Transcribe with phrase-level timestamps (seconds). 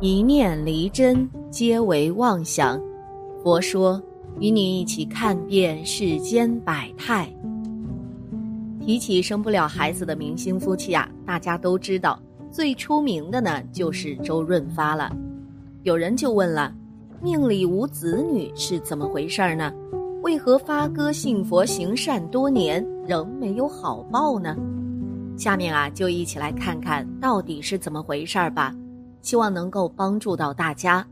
[0.00, 2.80] 一念离真，皆为妄想。
[3.42, 4.00] 佛说，
[4.38, 7.28] 与你一起看遍世间百态。
[8.80, 12.16] 提起生不了孩子的明星夫妻啊，大家都知道，
[12.48, 15.10] 最出名的呢就是周润发了。
[15.82, 16.72] 有人就问了：
[17.20, 19.72] 命里无子女是怎么回事呢？
[20.22, 24.56] 为何发哥信佛行善多年，仍没有好报呢？
[25.36, 28.72] 下面啊，就一起来看看到底是怎么回事儿吧，
[29.20, 31.06] 希望能够帮助到大家。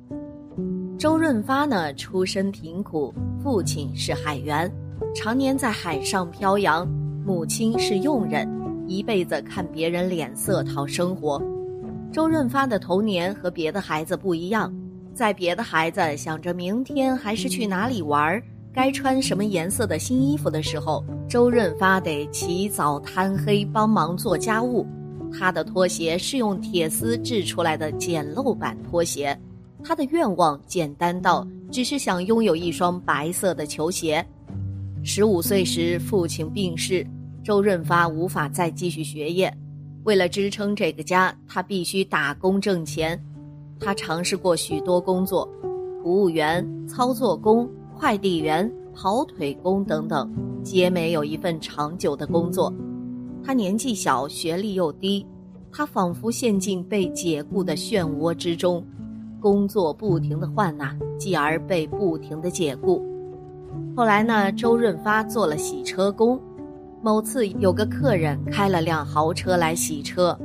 [0.99, 4.71] 周润发呢，出身贫苦，父亲是海员，
[5.15, 6.87] 常年在海上漂洋；
[7.25, 8.49] 母亲是佣人，
[8.87, 11.43] 一辈子看别人脸色讨生活。
[12.13, 14.73] 周润发的童年和别的孩子不一样，
[15.13, 18.43] 在别的孩子想着明天还是去哪里玩。
[18.73, 24.87] 该穿什么颜色的新衣服的时候，周润发得起早贪黑帮忙做家务。
[25.33, 29.39] 他的拖鞋是用铁丝制出来的简陋版拖鞋。
[29.85, 34.25] 他的愿望简单到只是想拥有一双白色的球鞋。
[35.05, 37.07] 十五岁时，父亲病逝，
[37.45, 39.53] 周润发无法再继续学业。
[40.05, 43.21] 为了支撑这个家，他必须打工挣钱。
[43.79, 45.49] 他尝试过许多工作，
[46.03, 47.69] 服务员、操作工。
[47.99, 50.31] 快递员、跑腿工等等，
[50.63, 52.71] 皆没有一份长久的工作。
[53.47, 55.25] 他年纪小，学历又低，
[55.71, 58.85] 他仿佛陷进被解雇的漩涡之中，
[59.41, 63.01] 工作不停的换呐，继而被不停的解雇。
[63.97, 66.41] 后来呢，周润发做了洗车工。
[67.01, 70.37] 某次有个客人开了辆豪车来洗车，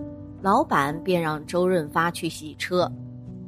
[0.43, 2.87] 老板便让周润发去洗车。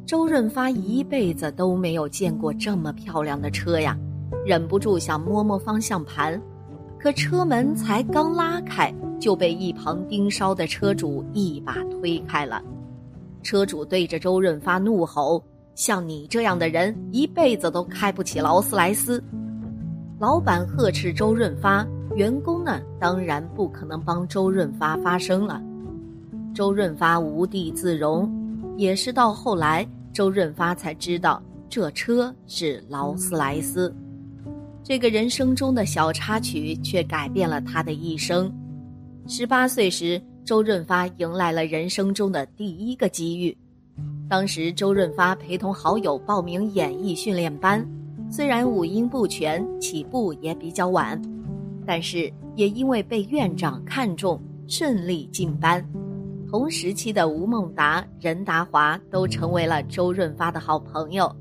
[0.04, 3.96] 周润发一辈子都没有见过这么漂亮的车呀，
[4.48, 6.42] 忍不住想摸摸方向盘，
[6.98, 8.92] 可车门才刚拉开，
[9.24, 12.62] 就被一旁盯梢的车主一把推开了。
[13.42, 15.42] 车主对着周润发怒吼
[15.76, 19.24] ：“像你这样的人，一辈子都开不起劳斯莱斯。”
[20.20, 25.62] 老板呵斥周润发，员工呢，当然不可能帮周润发发声了。
[26.54, 28.30] 周润发无地自容。
[28.76, 33.96] 也是到后来，周润发才知道这车是劳斯莱斯。
[34.84, 38.52] 这个人生中的小插曲，却改变了他的一生。
[39.26, 43.58] 十八岁时，周润发迎来了人生中的第一个机遇。
[44.30, 47.88] 当时，周润发陪同好友报名演艺训练班，
[48.30, 51.20] 虽然五音不全，起步也比较晚，
[51.86, 55.84] 但是也因为被院长看中，顺利进班。
[56.50, 61.34] 同时期的吴孟达、任达华都成为了周润发的好朋友，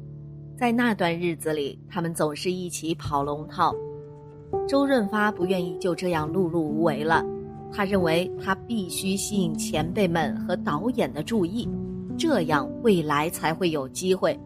[0.57, 3.75] 在那段日子里，他们总是一起跑龙套。
[4.69, 7.25] 周润发不愿意就这样碌碌无为了，
[7.73, 11.69] 他认为他必须吸引前辈们和导演的注意，
[12.19, 14.39] 这样未来才会有机会。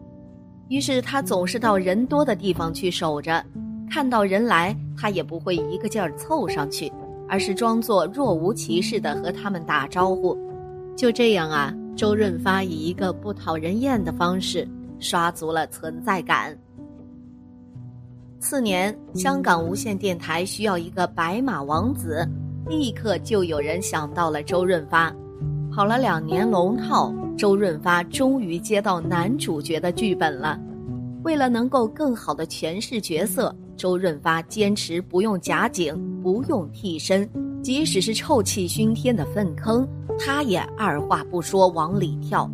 [0.69, 3.43] 于是他总是到人多的地方去守着，
[3.89, 6.91] 看到人来，他也不会一个劲儿凑上去，
[7.27, 10.37] 而是装作若无其事的和他们打招呼。
[10.95, 14.67] 就这样啊，周润发以一个不讨人厌的方式
[14.99, 16.57] 刷足了存在感。
[18.39, 22.27] 次年，香港无线电台需要一个白马王子，
[22.67, 25.13] 立刻就有人想到了周润发。
[25.71, 30.59] 跑了两年龙套，周润发终于接到男主角的剧本了。
[31.23, 37.29] 为了能够更好的诠释角色，周润发坚持不用假景，不用替身，
[37.61, 39.87] 即使是臭气熏天的粪坑。
[40.17, 42.49] 他也二话不说往里跳，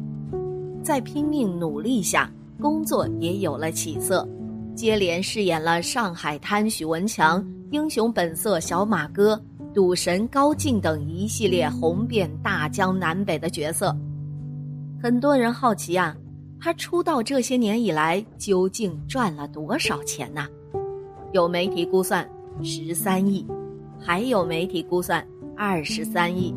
[0.84, 4.28] 在拼命努力下，工作也有了起色，
[4.75, 9.36] 接连饰演了《上海滩》许文强、《英雄本色》小马哥、
[9.73, 13.95] 《赌神》高进等一系列红遍大江南北的角色。
[15.01, 16.16] 很多人好奇啊，
[16.59, 20.45] 他出道这些年以来究竟赚了多少钱呢？
[21.31, 22.29] 有媒体估算
[22.62, 23.45] 十三亿，
[24.00, 25.25] 还有媒体估算
[25.57, 26.53] 二十三亿。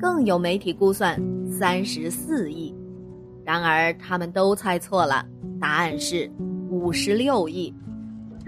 [0.00, 1.20] 更有媒体估算
[1.50, 2.72] 三十四亿，
[3.44, 5.26] 然而他们都猜错了，
[5.60, 6.30] 答案是
[6.70, 7.74] 五十六亿。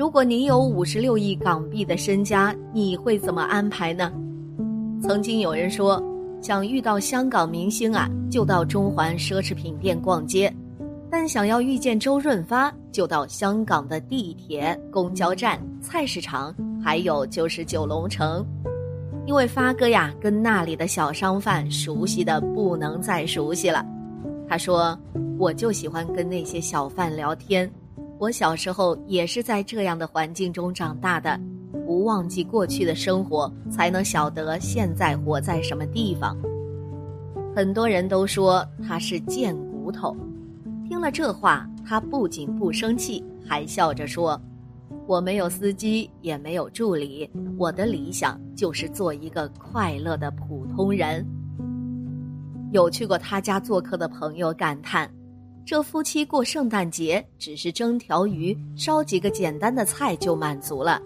[0.01, 4.11] 如果你有五十六亿港币的身家，你会怎么安排呢？
[5.03, 6.03] 曾经有人说，
[6.41, 10.51] 想遇到香港明星啊，就到中环奢侈品店逛街；
[11.11, 18.43] 但想要遇见周润发，就到香港的地铁、公交站、菜市场，还有就是九龙城。
[19.27, 23.85] 因为发哥呀，跟那里的小商贩熟悉的不能再熟悉了。
[24.49, 24.99] 他说
[25.39, 27.71] ：“我就喜欢跟那些小贩聊天。
[28.21, 31.41] 我小时候也是在这样的环境中长大的，
[31.87, 36.37] 不忘记过去的生活，才能晓得现在活在什么地方。”
[37.57, 40.15] 很多人都说他是贱骨头。
[40.87, 44.39] 听了这话，他不仅不生气，还笑着说
[45.09, 47.27] ：“我没有司机，也没有助理，
[47.57, 51.27] 我的理想就是做一个快乐的普通人。”
[52.71, 55.11] 有去过他家做客的朋友感叹
[55.65, 61.01] ：“这夫妻过圣诞节只是蒸条鱼、烧几个简单的菜就满足了。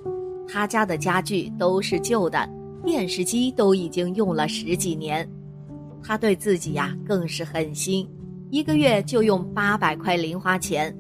[0.49, 2.49] 他家的家具都是旧的，
[2.85, 5.29] 电视机都已经用了十几年。
[6.03, 8.09] 他对自己呀更是狠心。”
[8.51, 10.97] 一个月就用八百块零花钱，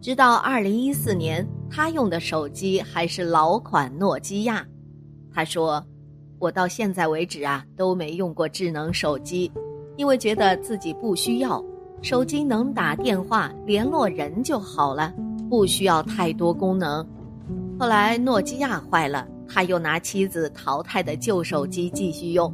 [0.00, 4.66] 直到二零一四年，他用的手机还是老款诺基亚。
[5.32, 5.84] 他说
[6.40, 9.52] ：“我到现在为止啊都没用过智能手机，
[9.96, 11.62] 因为觉得自己不需要，
[12.02, 15.12] 手机能打电话联络人就好了，
[15.50, 17.06] 不需要太多功能。”
[17.78, 22.52] 后来诺基亚坏了，他又拿妻子淘汰的旧手机继续用。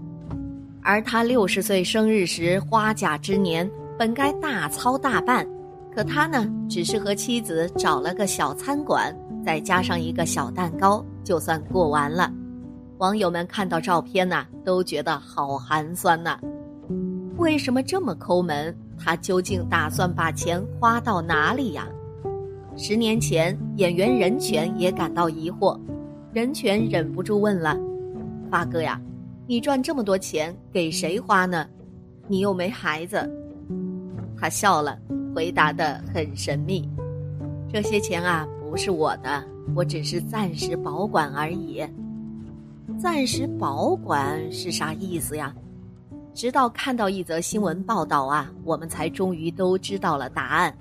[0.83, 3.71] 而他六十岁生日时花甲之年。
[3.99, 5.47] 本该大操大办，
[5.95, 12.33] 可他呢，只是和妻子找了个小餐馆，再加上一个小蛋糕，就算过完了。
[12.99, 16.37] 网友们看到照片呢，都觉得好寒酸呐。
[17.37, 18.75] 为什么这么抠门？
[19.05, 21.89] 他究竟打算把钱花到哪里呀？
[22.77, 25.79] 十年前，演员任泉也感到疑惑，
[26.33, 27.77] 任泉忍不住问了
[28.49, 29.01] ：“发哥呀，
[29.47, 31.67] 你赚这么多钱给谁花呢？
[32.29, 33.29] 你又没孩子。”
[34.39, 34.99] 他笑了，
[35.35, 36.89] 回答的很神秘
[37.73, 39.45] ：“这些钱啊，不是我的，
[39.75, 41.85] 我只是暂时保管而已。
[42.99, 45.55] 暂时保管是啥意思呀？
[46.35, 50.75] 直到看到一则新闻报道啊，我们才终于都知道了答案。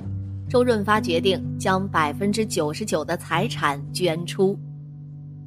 [0.50, 4.58] 周润发决定将百分之九十九的财产捐出。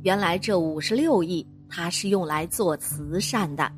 [0.03, 3.71] 原来这五十六亿，他是用来做慈善的。”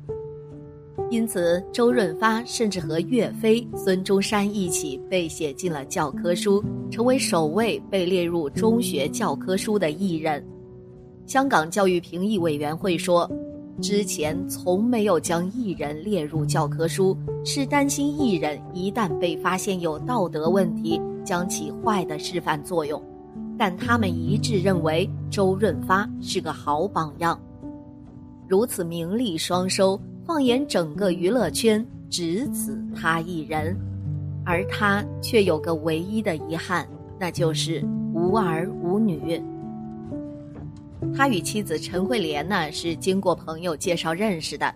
[1.09, 10.45] 因此，周润发甚至和岳飞、孙中山一起被写进了教科书，成为首位被列入中学教科书的艺人。
[11.25, 13.29] 香港教育评议委员会说，
[13.81, 23.01] 之前从没有将艺人列入教科书，是担心艺人一旦被发现有道德问题，将起坏的示范作用。
[23.57, 27.39] 但他们一致认为，周润发是个好榜样。
[28.47, 29.99] 如此名利双收。
[30.25, 33.73] 放眼整个娱乐圈，只此他一人，
[34.43, 36.85] 而他却有个唯一的遗憾，
[37.17, 37.81] 那就是
[38.13, 39.41] 无儿无女。
[41.15, 44.73] 他与妻子陈慧莲呢是经过朋友介绍认识的，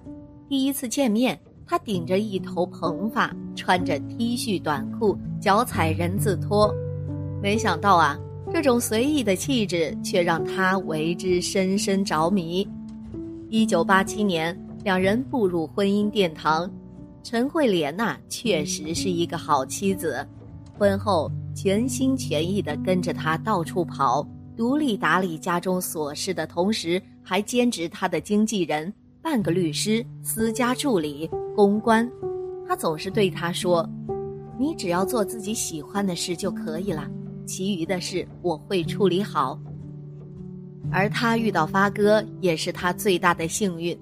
[0.48, 6.74] 第一次见面，他顶着一头蓬发，穿着 T 恤短裤，脚踩人字拖，
[7.42, 8.18] 没想到啊，
[8.54, 12.68] 这种随意的气质却让他为之深深着迷。
[13.50, 14.58] 一九八七年。
[14.84, 16.68] 两人步入婚姻殿堂，
[17.22, 20.28] 陈慧莲呐，确实是一个好妻子。
[20.76, 32.10] 婚后全心全意地跟着他到处跑，独立打理家中琐事的同时，还兼职他的经纪人、半个律师、私家助理、公关。
[32.68, 33.88] 他总是对他说
[34.60, 37.10] ：“你只要做自己喜欢的事就可以了，
[37.46, 39.60] 其余的事我会处理好。”
[40.92, 43.98] 而他遇到发哥，也是他最大的幸运。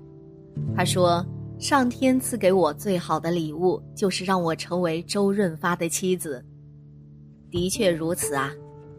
[0.76, 1.26] 他说
[1.58, 6.44] ：“上天赐给我最好的礼物，就是让我成为周润发的妻子。”
[7.52, 8.52] 的确如此啊！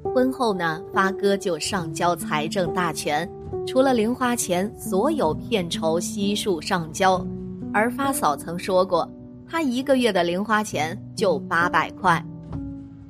[0.02, 3.28] 婚后呢，发哥就上交财政大权，
[3.66, 7.24] 除了零花钱，所有片酬悉数上交。
[7.72, 9.08] 而发嫂曾说过，
[9.48, 12.24] 他一个月的零花钱就八百块。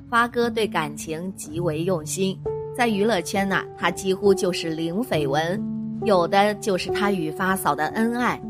[0.09, 2.37] 发哥对感情极为用心，
[2.77, 5.59] 在娱乐圈呐，他几乎就是零绯闻。
[6.03, 8.41] 有的就是他与发嫂的恩爱，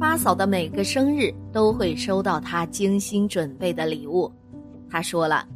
[0.00, 4.30] 发嫂的每个生日都会收到他精心准备的礼物。
[4.90, 5.46] 他说了，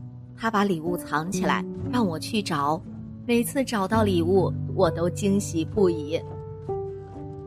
[0.42, 2.82] 他把礼物藏起来，让我去找。
[3.24, 6.20] 每次找到礼物，我都惊喜不已。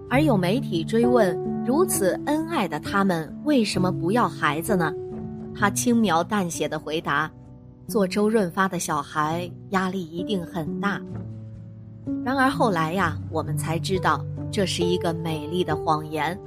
[0.10, 4.94] 而有媒体追问，如此恩爱的他们为什么不要孩子呢？
[5.54, 7.30] 他轻描淡写的回答
[7.86, 11.02] ：“做周润发的小孩，压力一定很大。”
[12.24, 16.40] 然而后来呀，我们才知道这是一个美丽的谎言。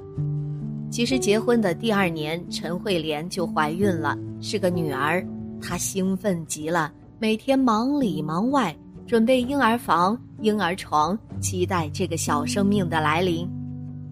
[0.91, 5.23] 其实结婚的第二年，陈慧莲就怀孕了，是个女儿。
[5.61, 13.49] 她兴奋极了，每天忙里忙外，准备婴儿房、婴儿床，期待这个小生命的来临。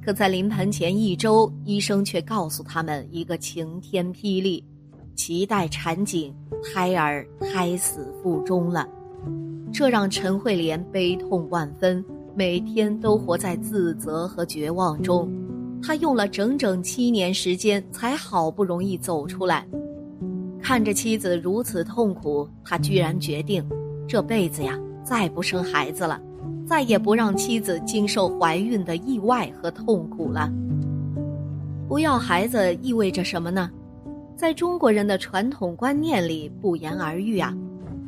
[0.04, 4.64] 可在临盆前一周，医生却告诉他们一个晴天霹雳：
[5.16, 8.86] 脐带缠紧，胎儿胎死腹中了。
[9.72, 15.28] 这让陈慧莲悲痛万分，每天都活在自责和绝望中。
[15.82, 19.66] 她用了整整七年时间，才好不容易走出来。
[20.66, 23.64] 看着妻子如此痛苦，他居然决定，
[24.08, 26.20] 这辈子呀，再不生孩子了，
[26.66, 30.50] 再也不让妻子经受怀孕的意外和痛苦了。
[31.86, 33.70] 不要孩子意味着什么呢？
[34.34, 37.56] 在中国人的传统观念里，不言而喻啊。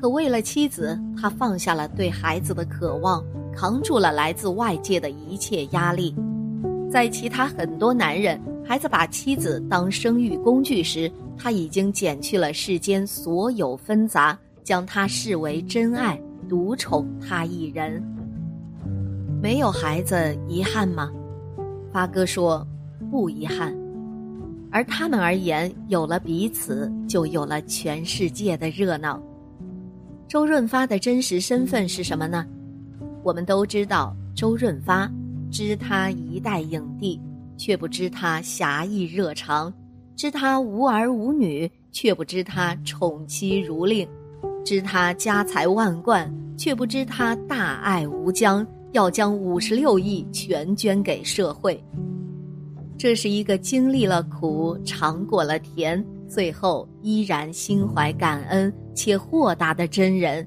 [0.01, 3.25] 可为了妻子，他放下了对孩子的渴望，
[3.55, 6.13] 扛住了来自外界的一切压力。
[6.91, 8.37] 在其他很多男人
[8.67, 11.09] 孩子把妻子当生育工具时，
[11.39, 18.03] 他已经减去了世间所有纷杂，将他视为真爱，独宠他一人。
[19.41, 21.11] 没有孩子遗憾吗？
[21.93, 22.67] 发哥说，
[23.11, 23.73] 不遗憾。
[24.71, 29.23] 而他们而言，有了彼此，就有了全世界的热闹。
[30.27, 32.45] 周润发的真实身份是什么呢？
[33.23, 35.11] 我们都知道，周润发
[35.51, 37.19] 知他一代影帝，
[37.57, 39.73] 却不知他侠义热肠。
[40.19, 44.05] 知他无儿无女，却不知他宠妻如令；
[44.65, 51.81] 知他家财万贯，却不知他大爱无疆，要将五十六亿全捐给社会。
[52.99, 60.45] 这是一个经历了苦、尝过了甜，最后依然心怀感恩且豁达的真人。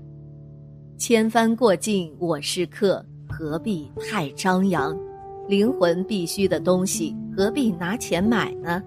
[0.98, 4.94] 千帆过尽，我是客，何必太张扬？
[5.48, 8.84] 灵魂必须的东西，何必拿钱买呢？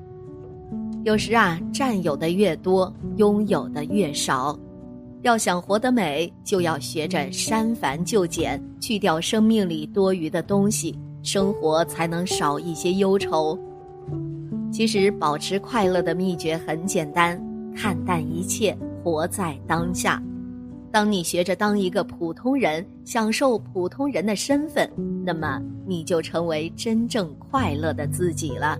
[1.05, 4.59] 有时啊，占有的越多，拥有的越少。
[5.21, 13.59] 要想活得美，就要学着删繁就简，去掉生命里多余的东西，生活才能少一些忧愁。
[14.73, 17.39] 其实，保持快乐的秘诀很简单：
[17.77, 20.23] 看淡一切，活在当下。
[20.91, 24.91] 当你学着当一个普通人，享受普通人的身份，
[25.23, 28.79] 那么你就成为真正快乐的自己了。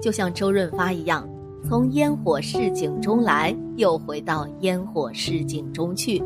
[0.00, 1.28] 就像周润发一样。
[1.66, 6.22] 从烟火市井中来，又回到烟火市井中去。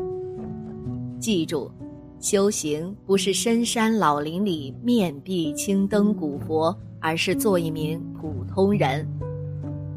[1.17, 1.71] 记住，
[2.19, 9.07] 修行不是深山老林里面壁青灯古佛，而是做一名普通人。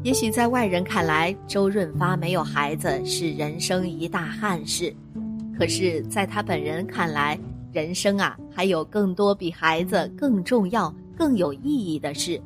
[0.01, 4.95] 也许在外人看来，周润发没有孩子是人生一大憾事，
[5.59, 7.37] 可是，在他本人看来，
[7.73, 12.39] 人生啊，还有更多比孩子更重要、更有意义的事。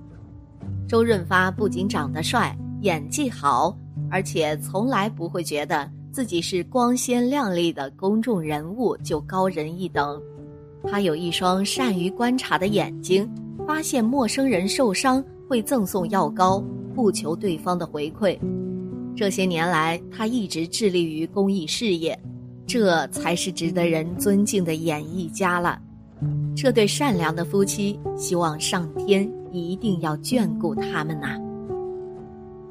[0.87, 2.57] 周润发不仅长得帅。
[2.81, 3.75] 演技好，
[4.09, 10.21] 而且从来不会觉得自己是光鲜亮丽的公众人物就高人一等。
[10.83, 13.29] 他有一双善于观察的眼睛，
[13.65, 18.37] 发现陌生人受伤会赠送药膏，不求对方的回馈。
[19.15, 22.17] 这些年来，他一直致力于公益事业，
[22.67, 25.79] 这才是值得人尊敬的演艺家了。
[26.55, 31.37] 这对善良的夫妻，希望上天一定要眷顾他们呐。